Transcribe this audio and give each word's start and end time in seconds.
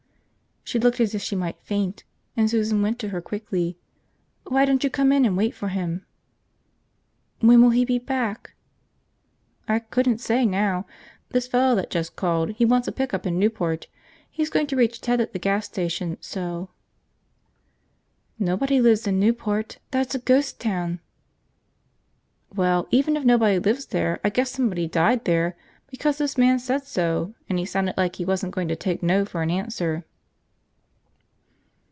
She 0.63 0.79
looked 0.79 1.01
as 1.01 1.13
if 1.13 1.21
she 1.21 1.35
might 1.35 1.59
faint, 1.59 2.05
and 2.37 2.49
Susan 2.49 2.81
went 2.81 2.97
to 2.99 3.09
her 3.09 3.19
quickly. 3.19 3.77
"Why 4.47 4.63
don't 4.63 4.85
you 4.85 4.89
come 4.89 5.11
in 5.11 5.25
and 5.25 5.35
wait 5.35 5.53
for 5.53 5.67
him?" 5.67 6.05
"When 7.41 7.61
will 7.61 7.71
he 7.71 7.83
be 7.83 7.99
back?" 7.99 8.53
"I 9.67 9.79
couldn't 9.79 10.19
say, 10.19 10.45
now. 10.45 10.85
This 11.31 11.45
fellow 11.45 11.75
that 11.75 11.89
just 11.89 12.15
called, 12.15 12.51
he 12.51 12.63
wants 12.63 12.87
a 12.87 12.93
pickup 12.93 13.25
in 13.25 13.37
Newport. 13.37 13.87
He's 14.29 14.49
going 14.49 14.65
to 14.67 14.77
reach 14.77 15.01
Ted 15.01 15.19
at 15.19 15.33
the 15.33 15.39
gas 15.39 15.65
station, 15.65 16.17
so..." 16.21 16.69
"Nobody 18.39 18.79
lives 18.79 19.05
in 19.05 19.19
Newport! 19.19 19.77
That's 19.89 20.15
a 20.15 20.19
ghost 20.19 20.61
town!" 20.61 21.01
"Well, 22.55 22.87
even 22.91 23.17
if 23.17 23.25
nobody 23.25 23.59
lives 23.59 23.87
there, 23.87 24.21
I 24.23 24.29
guess 24.29 24.51
somebody 24.51 24.87
died 24.87 25.25
there 25.25 25.57
because 25.87 26.17
this 26.17 26.37
man 26.37 26.59
said 26.59 26.85
so 26.85 27.33
and 27.49 27.59
he 27.59 27.65
sounded 27.65 27.97
like 27.97 28.15
he 28.15 28.25
wasn't 28.25 28.55
going 28.55 28.69
to 28.69 28.77
take 28.77 29.03
no 29.03 29.25
for 29.25 29.41
an 29.41 29.51
answer." 29.51 30.05